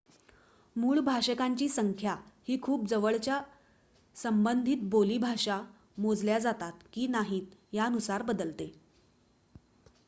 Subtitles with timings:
[0.75, 2.15] मूळ भाषकांची संख्या
[2.47, 3.39] ही खूप जवळच्या
[4.15, 5.61] संबंधित बोली भाषा
[5.97, 8.71] मोजल्या जातात की नाहीत यानुसार बदलते